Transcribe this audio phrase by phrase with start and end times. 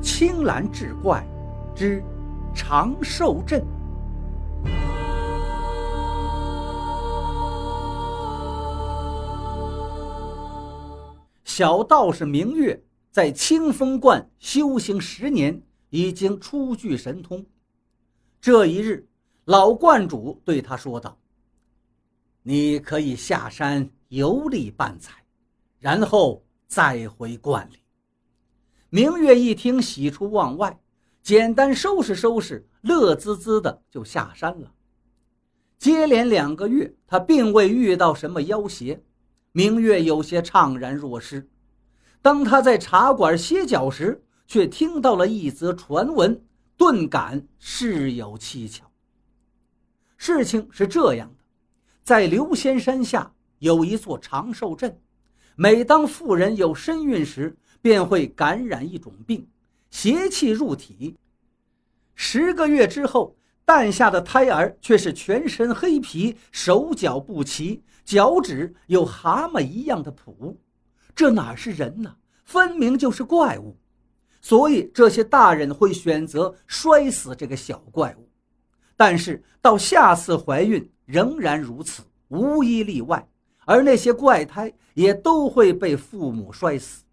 [0.00, 1.26] 青蓝志怪
[1.74, 2.02] 之
[2.54, 3.64] 长寿镇。
[11.44, 12.80] 小道士明月
[13.10, 15.60] 在清风观修行十年，
[15.90, 17.44] 已经初具神通。
[18.40, 19.08] 这一日，
[19.46, 21.18] 老观主对他说道
[22.44, 25.10] ：“你可以下山游历半载，
[25.80, 27.78] 然后再回观里。”
[28.90, 30.80] 明月一听，喜出望外，
[31.22, 34.72] 简单收拾收拾，乐滋滋的就下山了。
[35.78, 39.02] 接连两个月，他并未遇到什么妖邪。
[39.52, 41.50] 明月有些怅然若失。
[42.22, 46.42] 当他在茶馆歇脚时，却听到了一则传闻，
[46.76, 48.90] 顿感事有蹊跷。
[50.16, 51.44] 事情是这样的，
[52.02, 54.98] 在刘仙山下有一座长寿镇，
[55.60, 59.44] 每当妇人有身孕时，便会感染一种病，
[59.90, 61.16] 邪气入体。
[62.14, 63.34] 十个月之后，
[63.64, 67.82] 诞下的胎儿却是全身黑皮，手脚不齐。
[68.04, 70.54] 脚趾有蛤蟆一样的蹼，
[71.12, 72.14] 这哪是人呢？
[72.44, 73.76] 分明就是怪物。
[74.40, 78.30] 所以这些大人会选择摔死这个小怪物。
[78.96, 83.28] 但是到下次怀孕仍然如此，无一例外。
[83.68, 87.04] 而那些怪胎也都会被父母摔死。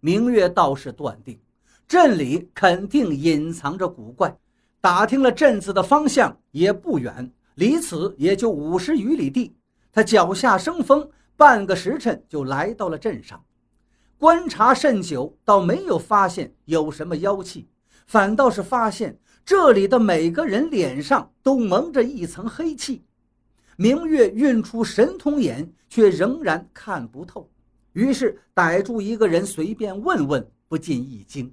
[0.00, 1.40] 明月倒是断定，
[1.88, 4.36] 镇里肯定隐藏着古怪。
[4.78, 9.56] 打听了镇子的方向，也不远，离此也就五十余里地。
[9.90, 13.42] 他脚下生风，半个时辰就来到了镇上，
[14.18, 17.66] 观察甚久，倒没有发现有什么妖气，
[18.06, 23.02] 反倒是发现这里的每个人脸上都蒙着一层黑气。
[23.82, 27.48] 明月运出神通眼，却仍然看不透，
[27.94, 31.50] 于是逮住一个人随便问问，不禁一惊，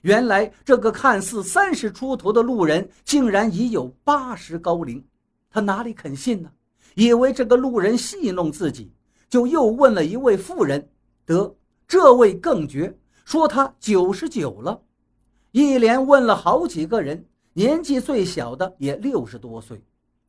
[0.00, 5.04] 原来这个看似三十出头的路人，竟然已有八十高龄，
[5.50, 6.50] 他哪里肯信呢？
[6.94, 8.90] 以为这个路人戏弄自己，
[9.28, 10.88] 就又问了一位妇人，
[11.26, 11.54] 得
[11.86, 14.80] 这位更绝，说他九十九了。
[15.50, 19.78] 一连问了好几个人，年纪最小的也六十多岁。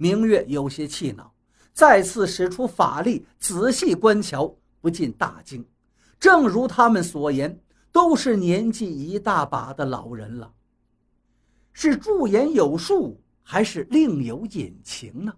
[0.02, 1.30] 明月有些气恼，
[1.74, 5.66] 再次使出法力仔细观瞧，不禁大惊。
[6.18, 7.60] 正如他们所言，
[7.92, 10.54] 都是年纪一大把的老人了。
[11.74, 15.34] 是驻颜有术，还是另有隐情呢？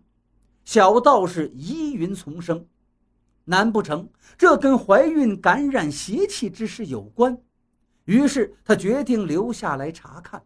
[0.63, 2.63] 小道士疑云丛生，
[3.45, 4.07] 难不成
[4.37, 7.35] 这跟怀孕感染邪气之事有关？
[8.05, 10.43] 于是他决定留下来查看。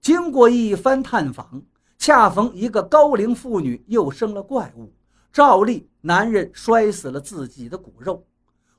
[0.00, 1.60] 经过一番探访，
[1.98, 4.92] 恰逢一个高龄妇女又生了怪物，
[5.32, 8.24] 照例男人摔死了自己的骨肉。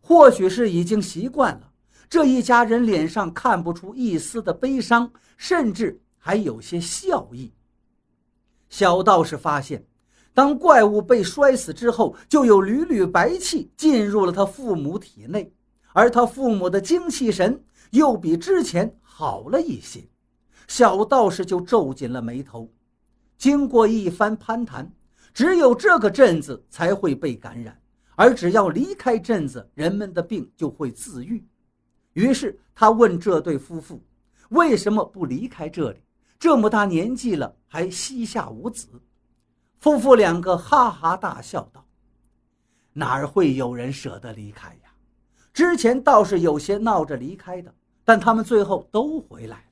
[0.01, 1.71] 或许是已经习惯了，
[2.09, 7.53] 这一家人脸上看不出一丝的悲伤，甚至还有些笑意。
[8.69, 9.85] 小道士发现。
[10.31, 15.51] 当怪物被摔死之后，就有缕缕白气进入了他父母体内，
[15.91, 20.07] 而他父母的精气神又比之前好了一些。
[20.67, 22.71] 小道士就皱紧了眉头。
[23.39, 24.91] 经过一番攀谈，
[25.33, 27.81] 只有这个镇子才会被感染，
[28.15, 31.41] 而只要离开镇子，人们的病就会自愈。
[32.11, 34.03] 于是他问这对夫妇
[34.49, 35.99] ：“为什么不离开这里？
[36.37, 38.89] 这么大年纪了，还膝下无子？”
[39.79, 41.85] 夫妇两个哈哈大笑道
[42.91, 44.91] ：“哪儿会有人舍得离开呀？
[45.53, 47.73] 之前倒是有些闹着离开的，
[48.03, 49.63] 但他们最后都回来了。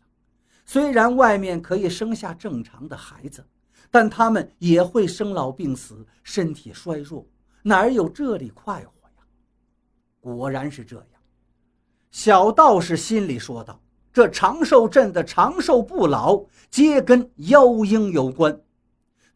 [0.65, 3.45] 虽然外面可以生下正常的孩子，
[3.89, 7.25] 但他们也会生老病死，身体衰弱，
[7.63, 9.23] 哪儿有这里快活呀？”
[10.19, 11.05] 果然是这样。
[12.11, 13.79] 小道士心里说道
[14.11, 18.59] ：“这长寿镇的长寿不老，皆跟妖婴有关。”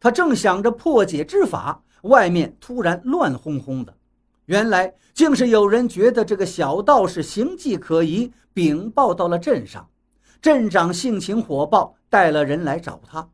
[0.00, 3.94] 他正想着破解之法，外面突然乱哄哄的。
[4.46, 9.88] 原来竟是有人觉得这个小道士行迹可疑，禀报到了镇上。
[10.40, 13.30] 镇长性情火爆，带了人来找他。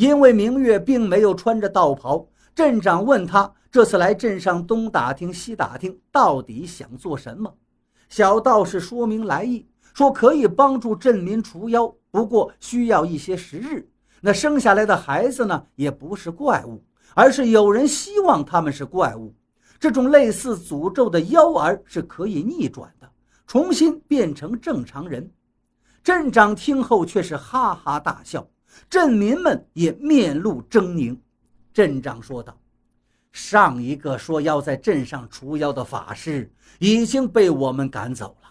[0.00, 7.54] 因为明月并没有穿着道袍，镇长问他这次来镇上东打听西打听，到底想做什么？
[8.08, 13.86] 小道士说明来意，说可以帮助镇民除妖，不过需要一些时日。
[14.22, 16.82] 那生下来的孩子呢，也不是怪物，
[17.12, 19.34] 而是有人希望他们是怪物。
[19.78, 23.06] 这种类似诅咒的妖儿是可以逆转的，
[23.46, 25.30] 重新变成正常人。
[26.02, 28.48] 镇长听后却是哈哈大笑，
[28.88, 31.16] 镇民们也面露狰狞。
[31.72, 32.58] 镇长说道
[33.32, 38.48] ：“上一个说要在镇上除妖的法师已经被我们赶走了，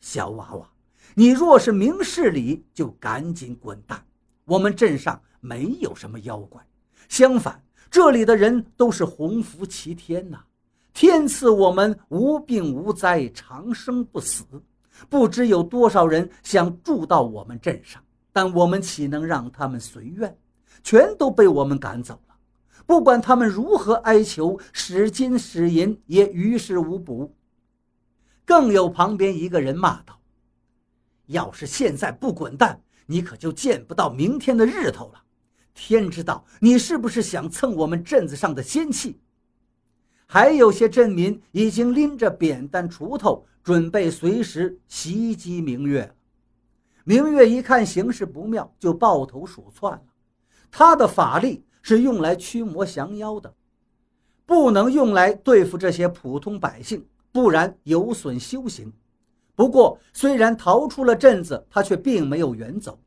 [0.00, 0.68] 小娃娃，
[1.14, 4.04] 你若是明事理，就赶紧滚蛋。
[4.44, 6.64] 我们镇上没有什么妖怪，
[7.08, 10.38] 相反，这里的人都是鸿福齐天呐，
[10.92, 14.44] 天赐我们无病无灾，长生不死。
[15.08, 18.02] 不知有多少人想住到我们镇上，
[18.36, 20.36] 但我们岂能让他们随愿？
[20.84, 22.36] 全都被我们赶走了。
[22.84, 27.34] 不管他们如何哀求，使金使银也于事无补。
[28.44, 30.20] 更有旁边一个人骂道
[31.28, 35.22] ：“要是现在不滚蛋，你可就见不到明天的日头了。
[35.72, 39.18] 天知道你是不是想蹭我们镇子上的仙气。”
[40.28, 46.14] 还有些镇民已经拎着扁担、锄头，准备随时袭击明月。
[47.06, 50.02] 明月一看形势不妙，就抱头鼠窜了。
[50.70, 51.62] 他的法力。
[51.88, 53.54] 是用来驱魔降妖的，
[54.44, 58.92] 不能用来对付这些普通百姓，不然有损修行。
[59.54, 62.98] 不过，虽然逃出了镇子，他却并没有远走，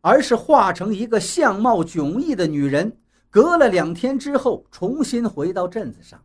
[0.00, 2.96] 而是化成一个相貌迥异的女人，
[3.30, 6.22] 隔了两天之后重新回到镇子上。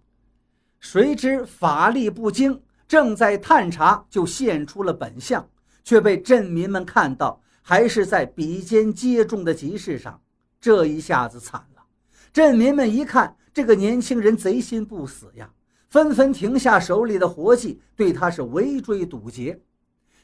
[0.79, 5.43] 谁知法力不精，正在探查，就现出了本相，
[5.83, 10.19] 却被镇民们看到，还是在比肩接踵的集市上。
[10.59, 11.81] 这一下子惨了，
[12.31, 15.49] 镇民们一看这个年轻人贼心不死呀，
[15.89, 19.59] 纷纷停下手里的活计，对他是围追堵截。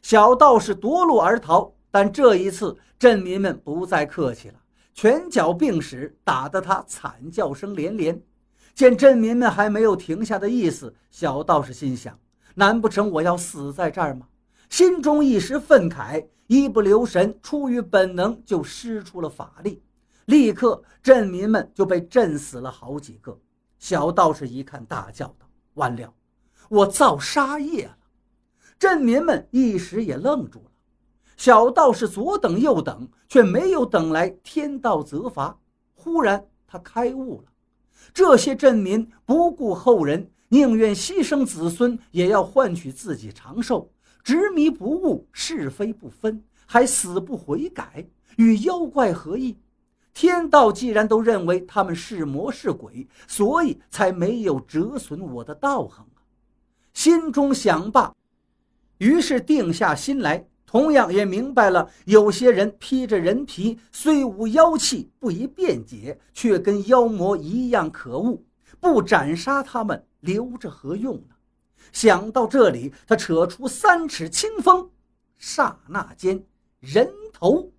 [0.04, 4.56] 小道士夺路而逃，但这一次镇民们不再客气了，
[4.94, 8.22] 拳脚并使，打得他惨叫声连连。
[8.76, 12.18] 见镇民们还没有停下的意思，小道士心想：
[12.54, 14.28] 难不成我要死在这儿吗？
[14.70, 19.82] 心中一时愤慨，一不留神，出于本能就施出了法力。
[20.26, 23.40] 立刻，镇民们就被震死了好几个。
[23.80, 26.14] 小道士一看，大叫道：“完了，
[26.70, 27.98] 我造杀业了！”
[28.78, 30.72] 镇民们一时也愣住了。
[31.38, 35.58] 小道士左等右等，却没有等来天道责罚。
[35.94, 37.48] 忽然，他开悟了：
[38.14, 43.90] 这些镇民不顾后人，宁愿牺牲子孙，也要换取自己长寿，
[44.28, 49.56] 执迷不悟，是非不分，还死不悔改，与妖怪何异？
[50.14, 56.20] 天道既然都认为他们是魔是鬼，所以才没有折损我的道行啊！
[56.92, 58.14] 心中想罢，
[58.98, 68.44] 于是定下心来，同样也明白了：有些人披着人皮，虽无妖气，不宜辩解，却跟妖魔一样可恶。
[68.82, 71.37] 不斩杀他们，留着何用呢？
[71.92, 74.90] 想到这里，他扯出三尺清风，
[75.38, 76.44] 刹那间，
[76.80, 77.72] 人头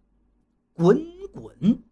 [0.74, 1.82] 滚滚。